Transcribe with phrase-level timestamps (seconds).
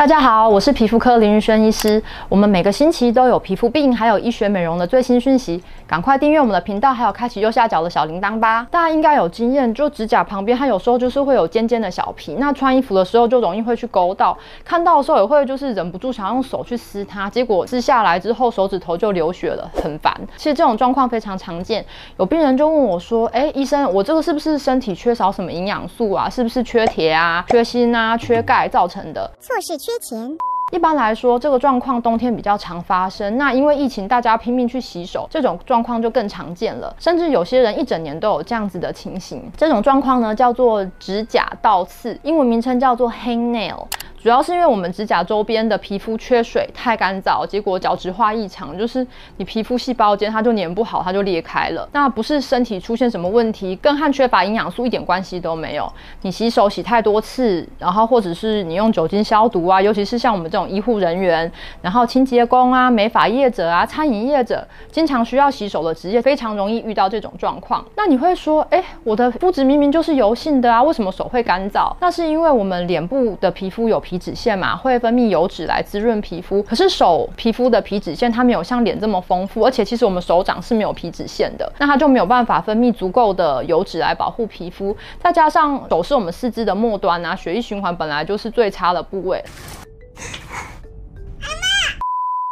[0.00, 2.02] 大家好，我是皮肤科林玉轩医师。
[2.26, 8.66] 我们每个星期都有皮肤病还有医学美容的最新讯息，赶快订阅我们的频道，还有开启右下角的小铃铛吧。
[8.70, 14.34] 大家应该有经验，就指甲旁边它有时候就是会有尖尖的小皮，那穿衣服的时候就容易会去勾到，
[14.64, 20.18] 看到的时候也会就是忍不住想要用手去撕它，结果撕下来之后手指头就流血了，很烦。
[20.38, 21.84] 其实这种状况非常常见，
[22.16, 26.26] 有病人就问我说：“哎，医生，我这个是不是身体缺少什么营养素啊？
[26.30, 29.89] 是不是缺铁啊、缺锌啊、缺钙造成的？”错是缺。
[29.90, 30.38] 缺钱。
[30.70, 33.36] 一般来说，这个状况冬天比较常发生。
[33.36, 36.94] 那因为疫情，大家拼命去洗手，这种状况就更常见了。
[37.00, 39.42] 甚至有些人一整年都有这样子的情形。
[39.56, 43.84] 这种状况呢，叫做指甲倒刺，英文名称叫做 hangnail。
[44.22, 49.06] 主要是因为我们指甲周边的皮肤缺水太干燥，结果角质化异常，就是
[49.38, 51.88] 你皮肤细胞间它就粘不好，它就裂开了。
[51.92, 55.90] 那不是身体出现什么问题，跟和缺乏营养素一点关系都没有。
[56.20, 67.82] 你洗手洗太多次，然后或者是你用酒精消毒啊，尤其是像我们这种医护人员，然后清洁工啊、美发业者啊、餐饮业者，经常需要洗手的职业，非常容易遇到这种状况。
[67.96, 71.90] 那你会说，哎，我的肤质明明就是油性的啊，为什么手会干燥？
[72.00, 76.60] 那是因为我们脸部的皮肤有皮皮脂腺嘛，会分泌油脂来滋润皮肤。
[76.64, 84.96] 可是手皮肤的皮脂腺它没有像脸这么丰富，而且其实我们手掌是没有皮脂腺的，那它就没有办法分泌足够的油脂来保护皮肤。
[85.22, 89.40] 再加上手是我们四肢的末端啊，血液循环本来就是最差的部位。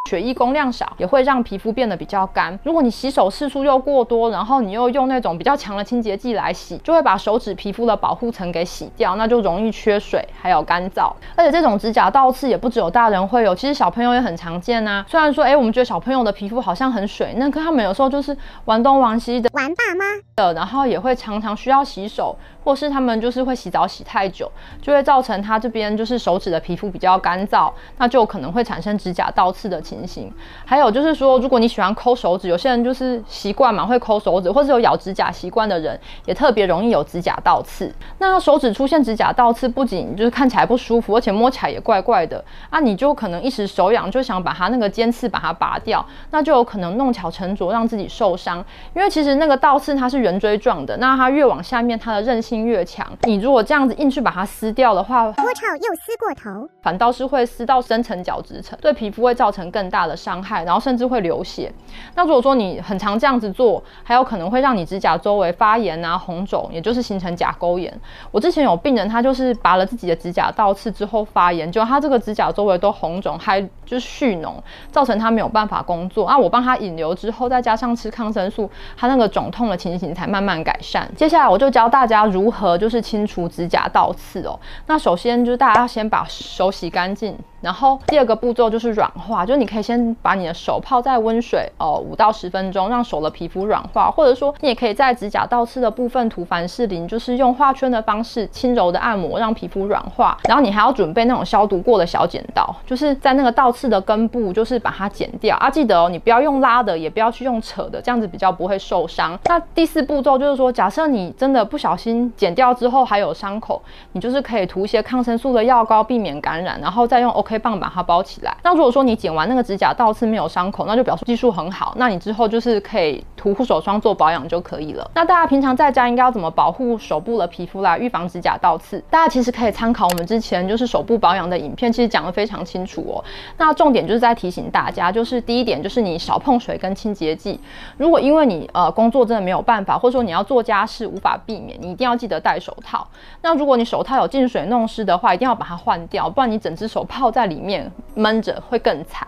[0.08, 2.58] 血液供量少，也会让皮肤变得比较干。
[2.62, 11.12] 如果你洗手次数又过多，然后你又用那种比较强的清洁剂来洗，就会把手指皮肤的保护层给洗掉，那就容易缺水，还有干燥。
[11.36, 15.04] 而且这种指甲倒刺也不只有大人会有，其实小朋友也很常见啊。
[15.06, 20.04] 虽然说，哎，我们觉得小朋友的皮肤好像很水嫩，可他们有时候就是玩东玩西的，玩爸妈
[20.36, 22.34] 的，然后也会常常需要洗手。
[22.64, 24.50] 或是他们就是会洗澡洗太久，
[24.82, 30.32] 就会造成他这边就是手指的皮肤比较干燥，那就可能会产生指甲倒刺的情形。
[30.64, 37.92] 还有就是说，如果你喜欢抠手指，有些人就是习惯嘛，会抠手指，或是有咬指甲习惯的人，也特别容易有指甲倒刺。
[38.18, 48.64] 那手指出现指甲倒刺，不仅就是看起来不舒服，而且摸起来也怪怪的啊，你就可能一时手痒，就想把它那个尖刺把它拔掉，那就有可能弄巧成拙，让自己受伤。
[48.94, 61.70] 因为其实那个倒刺它是圆锥状的，那它越往下面，它的韧性越强，你如果这样子硬去把它撕掉的话，脱臭又撕过头，反倒是会撕到深层角质层，对皮肤会造成更大的伤害，然后甚至会流血。
[62.14, 67.92] 那如果说你很常这样子做，还有可能会让你指甲周围发炎啊、红肿，也就是形成甲沟炎。
[68.30, 74.54] 我之前有病人，他就是拔了自己的指甲倒刺之后发炎，就他这个指甲周围都红肿，还就是蓄脓，
[74.90, 76.24] 造成他没有办法工作。
[76.24, 81.06] 啊，我帮他引流之后，再加上吃抗生素，他那个肿痛的情形才慢慢改善。
[81.14, 82.78] 接下来我就教大家如何。
[82.78, 84.56] 就是清除指甲倒刺哦。
[84.86, 87.36] 那首先就是大家要先把手洗干净。
[87.60, 100.38] 然后第二个步骤就是软化，就是你可以先把你的手泡在温水哦，五到十分钟，让手的皮肤软化，或者说你也可以在指甲倒刺的部分涂凡士林，就是用画圈的方式轻柔的按摩，让皮肤软化。
[100.44, 105.68] 然后你还要准备那种消毒过的小剪刀，就是在那个倒刺的根部，就是把它剪掉啊。
[105.68, 109.38] 记得哦，你不要用拉的，也不要去用扯的，这样子比较不会受伤。
[109.46, 113.82] 那第四步骤就是说，假设你真的不小心剪掉之后还有伤口，
[114.12, 118.54] 你就是可以涂一些抗生素的药膏，避免感染，然后再用 OK 棒把它包起来。
[118.62, 121.94] 那如果说你剪完那个指甲倒刺没有伤口，那就表示技术很好。
[121.96, 125.10] 那你之后就是可以涂护手霜做保养就可以了。
[125.14, 129.02] 那大家平常在家应该要怎么保护手部的皮肤来预防指甲倒刺？
[129.08, 133.24] 大家其实可以参考我们之前就是手部保养的影片，其实讲得非常清楚哦。
[133.56, 137.58] 那重点就是在提醒大家，就是第一点就是你少碰水跟清洁剂。
[137.96, 143.08] 如果因为你呃工作真的没有办法，或者说你要做家事无法避免，你一定要记得戴手套。
[143.40, 147.88] 那如果你手套有进水弄湿的话，一定要把它换掉，不然你整只手泡在里面。
[148.18, 149.26] 闷着会更惨。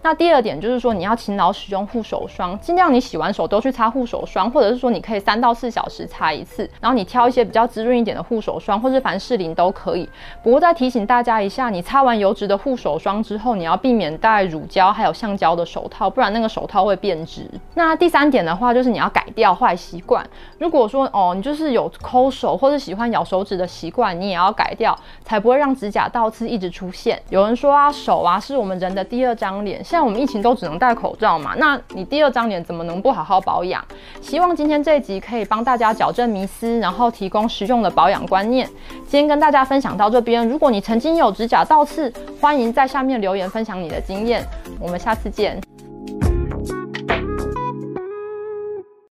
[0.00, 6.68] 那第二点就是说，你要勤劳使用护手霜，尽量你洗完手都去擦护手霜，或者是说你可以三到四小时擦一次。
[6.80, 10.08] 然后你挑一些比较滋润一点的护手霜，或是凡士林都可以。
[10.42, 17.46] 不过再提醒大家一下，你擦完油脂的护手霜之后，你要避免戴乳胶还有橡胶的手套，不然那个手套会变质。
[17.74, 20.24] 那第三点的话，就是你要改掉坏习惯。
[20.58, 27.20] 如果说哦，你就是有抠手或者喜欢咬手指的习惯，你也要改掉，才不会让指甲倒刺一直出现。
[27.28, 29.82] 有人说啊，手啊是我们人的第二张脸。
[29.84, 33.84] 现在我们疫情都只能戴口罩嘛，那你第二张脸怎么能不好好保养？
[34.20, 38.66] 希望今天这一集可以帮大家矫正迷思，然后提供实用的保养观念。
[39.06, 44.44] 今天跟大家分享到这边，如果你曾经有指甲倒刺，欢迎在下面留言分享你的经验。
[44.80, 45.75] 我们下次见。